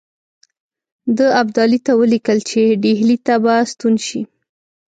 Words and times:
ده 1.17 1.27
ابدالي 1.41 1.79
ته 1.85 1.91
ولیکل 1.99 2.37
چې 2.49 2.61
ډهلي 2.83 3.17
ته 3.25 3.33
به 3.43 3.55
ستون 3.71 3.95
شي. 4.07 4.21